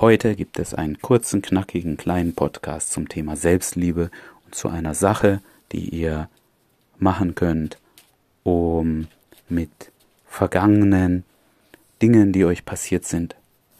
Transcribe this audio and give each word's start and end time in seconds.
Heute 0.00 0.36
gibt 0.36 0.60
es 0.60 0.74
einen 0.74 1.00
kurzen, 1.00 1.42
knackigen, 1.42 1.96
kleinen 1.96 2.32
Podcast 2.32 2.92
zum 2.92 3.08
Thema 3.08 3.34
Selbstliebe 3.34 4.12
und 4.44 4.54
zu 4.54 4.68
einer 4.68 4.94
Sache, 4.94 5.40
die 5.72 5.88
ihr 5.88 6.28
machen 7.00 7.34
könnt, 7.34 7.78
um 8.44 9.08
mit 9.48 9.90
vergangenen 10.24 11.24
Dingen, 12.00 12.32
die 12.32 12.44
euch 12.44 12.64
passiert 12.64 13.06
sind, 13.06 13.34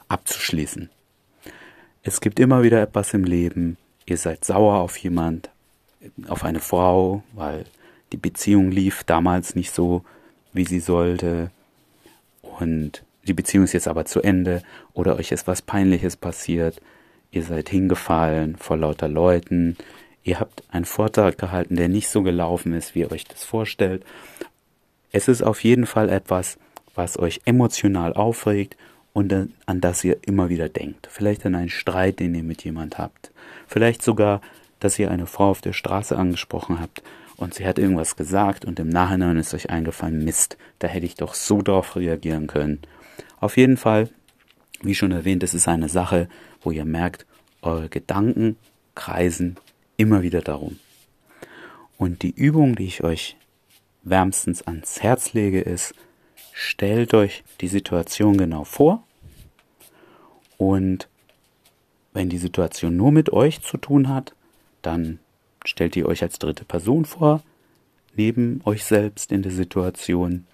abzuschließen. 0.09 0.89
Es 2.03 2.19
gibt 2.19 2.41
immer 2.41 2.63
wieder 2.63 2.81
etwas 2.81 3.13
im 3.13 3.23
Leben, 3.23 3.77
ihr 4.05 4.17
seid 4.17 4.43
sauer 4.43 4.75
auf 4.75 4.97
jemand, 4.97 5.49
auf 6.27 6.43
eine 6.43 6.59
Frau, 6.59 7.23
weil 7.31 7.63
die 8.11 8.17
Beziehung 8.17 8.71
lief 8.71 9.05
damals 9.05 9.55
nicht 9.55 9.73
so, 9.73 10.03
wie 10.51 10.65
sie 10.65 10.81
sollte 10.81 11.49
und 12.41 13.03
die 13.23 13.33
Beziehung 13.33 13.65
ist 13.65 13.73
jetzt 13.73 13.87
aber 13.87 14.05
zu 14.05 14.21
Ende 14.21 14.63
oder 14.93 15.17
euch 15.17 15.31
ist 15.31 15.47
was 15.47 15.61
Peinliches 15.61 16.15
passiert, 16.15 16.81
ihr 17.31 17.43
seid 17.43 17.69
hingefallen 17.69 18.55
vor 18.55 18.77
lauter 18.77 19.07
Leuten, 19.07 19.77
ihr 20.23 20.39
habt 20.39 20.63
einen 20.69 20.85
Vortrag 20.85 21.37
gehalten, 21.37 21.75
der 21.75 21.89
nicht 21.89 22.09
so 22.09 22.23
gelaufen 22.23 22.73
ist, 22.73 22.95
wie 22.95 22.99
ihr 22.99 23.11
euch 23.11 23.25
das 23.25 23.43
vorstellt. 23.43 24.03
Es 25.11 25.27
ist 25.27 25.43
auf 25.43 25.63
jeden 25.63 25.85
Fall 25.85 26.09
etwas, 26.09 26.57
was 26.95 27.17
euch 27.17 27.41
emotional 27.45 28.13
aufregt 28.13 28.77
und 29.13 29.33
an 29.65 29.81
das 29.81 30.03
ihr 30.03 30.17
immer 30.21 30.49
wieder 30.49 30.69
denkt. 30.69 31.07
Vielleicht 31.11 31.45
an 31.45 31.55
einen 31.55 31.69
Streit, 31.69 32.19
den 32.19 32.35
ihr 32.35 32.43
mit 32.43 32.63
jemand 32.63 32.97
habt. 32.97 33.31
Vielleicht 33.67 34.01
sogar, 34.01 34.41
dass 34.79 34.99
ihr 34.99 35.11
eine 35.11 35.25
Frau 35.25 35.49
auf 35.49 35.61
der 35.61 35.73
Straße 35.73 36.17
angesprochen 36.17 36.79
habt 36.79 37.03
und 37.37 37.53
sie 37.53 37.65
hat 37.65 37.79
irgendwas 37.79 38.15
gesagt 38.15 38.65
und 38.65 38.79
im 38.79 38.89
Nachhinein 38.89 39.37
ist 39.37 39.53
euch 39.53 39.69
eingefallen, 39.69 40.23
Mist, 40.23 40.57
da 40.79 40.87
hätte 40.87 41.05
ich 41.05 41.15
doch 41.15 41.33
so 41.33 41.61
darauf 41.61 41.95
reagieren 41.95 42.47
können. 42.47 42.79
Auf 43.39 43.57
jeden 43.57 43.77
Fall, 43.77 44.09
wie 44.81 44.95
schon 44.95 45.11
erwähnt, 45.11 45.43
es 45.43 45.53
ist 45.53 45.67
eine 45.67 45.89
Sache, 45.89 46.27
wo 46.61 46.71
ihr 46.71 46.85
merkt, 46.85 47.25
eure 47.61 47.89
Gedanken 47.89 48.57
kreisen 48.95 49.57
immer 49.97 50.21
wieder 50.21 50.41
darum. 50.41 50.79
Und 51.97 52.23
die 52.23 52.31
Übung, 52.31 52.75
die 52.75 52.85
ich 52.85 53.03
euch 53.03 53.35
wärmstens 54.03 54.61
ans 54.61 55.01
Herz 55.01 55.33
lege, 55.33 55.61
ist, 55.61 55.93
stellt 56.53 57.13
euch 57.13 57.43
die 57.61 57.67
Situation 57.67 58.37
genau 58.37 58.63
vor 58.63 59.03
und 60.57 61.07
wenn 62.13 62.29
die 62.29 62.37
Situation 62.37 62.97
nur 62.97 63.11
mit 63.11 63.31
euch 63.31 63.61
zu 63.61 63.77
tun 63.77 64.09
hat, 64.09 64.35
dann 64.81 65.19
stellt 65.63 65.95
ihr 65.95 66.05
euch 66.05 66.21
als 66.21 66.39
dritte 66.39 66.65
Person 66.65 67.05
vor, 67.05 67.43
neben 68.15 68.61
euch 68.65 68.83
selbst 68.83 69.31
in 69.31 69.41
der 69.41 69.51
Situation 69.51 70.45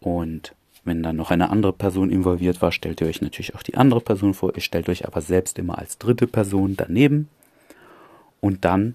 und 0.00 0.54
wenn 0.88 1.02
dann 1.02 1.16
noch 1.16 1.30
eine 1.30 1.50
andere 1.50 1.72
Person 1.72 2.10
involviert 2.10 2.60
war, 2.60 2.72
stellt 2.72 3.00
ihr 3.00 3.06
euch 3.06 3.22
natürlich 3.22 3.54
auch 3.54 3.62
die 3.62 3.76
andere 3.76 4.00
Person 4.00 4.34
vor. 4.34 4.54
Ihr 4.54 4.62
stellt 4.62 4.88
euch 4.88 5.06
aber 5.06 5.20
selbst 5.20 5.58
immer 5.58 5.78
als 5.78 5.98
dritte 5.98 6.26
Person 6.26 6.74
daneben. 6.76 7.28
Und 8.40 8.64
dann 8.64 8.94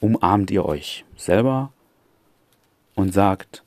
umarmt 0.00 0.50
ihr 0.50 0.64
euch 0.64 1.04
selber 1.16 1.72
und 2.94 3.12
sagt, 3.12 3.62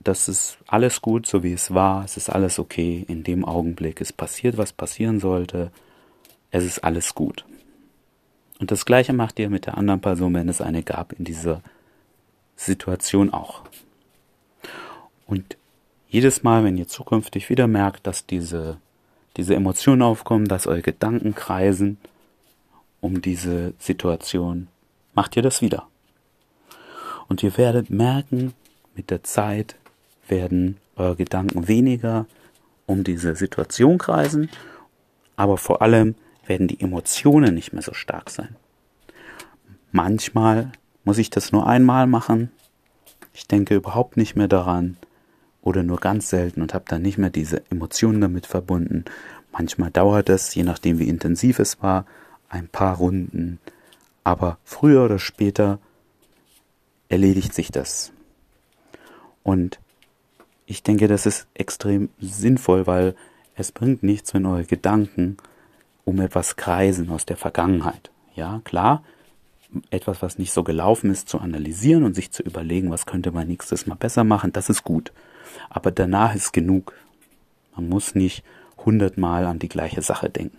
das 0.00 0.28
ist 0.28 0.58
alles 0.66 1.00
gut, 1.02 1.26
so 1.26 1.42
wie 1.42 1.52
es 1.52 1.74
war. 1.74 2.04
Es 2.04 2.16
ist 2.16 2.30
alles 2.30 2.58
okay. 2.58 3.04
In 3.08 3.24
dem 3.24 3.44
Augenblick 3.44 4.00
ist 4.00 4.16
passiert, 4.16 4.56
was 4.56 4.72
passieren 4.72 5.20
sollte. 5.20 5.70
Es 6.50 6.64
ist 6.64 6.84
alles 6.84 7.14
gut. 7.14 7.44
Und 8.58 8.70
das 8.70 8.84
Gleiche 8.84 9.12
macht 9.12 9.38
ihr 9.38 9.50
mit 9.50 9.66
der 9.66 9.78
anderen 9.78 10.00
Person, 10.00 10.34
wenn 10.34 10.48
es 10.48 10.60
eine 10.60 10.82
gab, 10.82 11.12
in 11.12 11.24
dieser 11.24 11.62
Situation 12.56 13.32
auch. 13.32 13.62
Und 15.26 15.56
jedes 16.08 16.42
Mal, 16.42 16.64
wenn 16.64 16.76
ihr 16.76 16.88
zukünftig 16.88 17.50
wieder 17.50 17.66
merkt, 17.66 18.06
dass 18.06 18.26
diese, 18.26 18.78
diese 19.36 19.54
Emotionen 19.54 20.02
aufkommen, 20.02 20.46
dass 20.46 20.66
eure 20.66 20.82
Gedanken 20.82 21.34
kreisen 21.34 21.98
um 23.00 23.20
diese 23.22 23.74
Situation, 23.78 24.68
macht 25.14 25.36
ihr 25.36 25.42
das 25.42 25.62
wieder. 25.62 25.86
Und 27.28 27.42
ihr 27.42 27.56
werdet 27.56 27.90
merken, 27.90 28.54
mit 28.96 29.10
der 29.10 29.22
Zeit 29.22 29.76
werden 30.26 30.78
eure 30.96 31.16
Gedanken 31.16 31.68
weniger 31.68 32.26
um 32.86 33.04
diese 33.04 33.36
Situation 33.36 33.98
kreisen, 33.98 34.48
aber 35.36 35.58
vor 35.58 35.82
allem 35.82 36.14
werden 36.46 36.68
die 36.68 36.80
Emotionen 36.80 37.54
nicht 37.54 37.72
mehr 37.72 37.82
so 37.82 37.92
stark 37.92 38.30
sein. 38.30 38.56
Manchmal 39.92 40.72
muss 41.04 41.18
ich 41.18 41.30
das 41.30 41.52
nur 41.52 41.66
einmal 41.66 42.06
machen. 42.06 42.50
Ich 43.34 43.46
denke 43.46 43.74
überhaupt 43.74 44.16
nicht 44.16 44.34
mehr 44.34 44.48
daran 44.48 44.96
oder 45.62 45.82
nur 45.82 45.98
ganz 45.98 46.28
selten 46.28 46.62
und 46.62 46.74
habe 46.74 46.84
dann 46.88 47.02
nicht 47.02 47.18
mehr 47.18 47.30
diese 47.30 47.62
Emotionen 47.70 48.20
damit 48.20 48.46
verbunden. 48.46 49.04
Manchmal 49.52 49.90
dauert 49.90 50.28
es, 50.28 50.54
je 50.54 50.62
nachdem 50.62 50.98
wie 50.98 51.08
intensiv 51.08 51.58
es 51.58 51.82
war, 51.82 52.06
ein 52.48 52.68
paar 52.68 52.96
Runden, 52.96 53.58
aber 54.24 54.58
früher 54.64 55.04
oder 55.04 55.18
später 55.18 55.78
erledigt 57.08 57.54
sich 57.54 57.70
das. 57.70 58.12
Und 59.42 59.80
ich 60.66 60.82
denke, 60.82 61.08
das 61.08 61.26
ist 61.26 61.46
extrem 61.54 62.10
sinnvoll, 62.20 62.86
weil 62.86 63.14
es 63.54 63.72
bringt 63.72 64.02
nichts, 64.02 64.34
wenn 64.34 64.46
eure 64.46 64.64
Gedanken 64.64 65.38
um 66.04 66.20
etwas 66.20 66.56
kreisen 66.56 67.10
aus 67.10 67.26
der 67.26 67.36
Vergangenheit. 67.36 68.10
Ja, 68.34 68.60
klar, 68.64 69.02
etwas, 69.90 70.22
was 70.22 70.38
nicht 70.38 70.52
so 70.52 70.62
gelaufen 70.62 71.10
ist, 71.10 71.28
zu 71.28 71.38
analysieren 71.38 72.04
und 72.04 72.14
sich 72.14 72.30
zu 72.30 72.42
überlegen, 72.42 72.90
was 72.90 73.06
könnte 73.06 73.32
man 73.32 73.48
nächstes 73.48 73.86
Mal 73.86 73.96
besser 73.96 74.24
machen, 74.24 74.52
das 74.52 74.68
ist 74.68 74.84
gut. 74.84 75.12
Aber 75.70 75.90
danach 75.90 76.34
ist 76.34 76.52
genug. 76.52 76.94
Man 77.74 77.88
muss 77.88 78.14
nicht 78.14 78.44
hundertmal 78.84 79.44
an 79.44 79.58
die 79.58 79.68
gleiche 79.68 80.02
Sache 80.02 80.30
denken. 80.30 80.58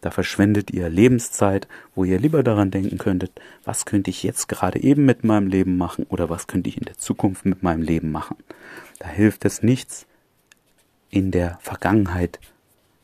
Da 0.00 0.10
verschwendet 0.10 0.70
ihr 0.70 0.88
Lebenszeit, 0.88 1.68
wo 1.94 2.04
ihr 2.04 2.18
lieber 2.18 2.42
daran 2.42 2.70
denken 2.70 2.96
könntet, 2.96 3.32
was 3.64 3.84
könnte 3.84 4.10
ich 4.10 4.22
jetzt 4.22 4.48
gerade 4.48 4.82
eben 4.82 5.04
mit 5.04 5.24
meinem 5.24 5.46
Leben 5.46 5.76
machen 5.76 6.06
oder 6.08 6.30
was 6.30 6.46
könnte 6.46 6.70
ich 6.70 6.78
in 6.78 6.86
der 6.86 6.96
Zukunft 6.96 7.44
mit 7.44 7.62
meinem 7.62 7.82
Leben 7.82 8.10
machen. 8.10 8.36
Da 8.98 9.08
hilft 9.08 9.44
es 9.44 9.62
nichts, 9.62 10.06
in 11.10 11.30
der 11.30 11.58
Vergangenheit 11.60 12.40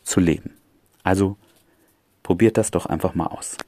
zu 0.05 0.21
leben. 0.21 0.55
Also 1.03 1.37
probiert 2.23 2.57
das 2.57 2.71
doch 2.71 2.87
einfach 2.87 3.15
mal 3.15 3.27
aus. 3.27 3.59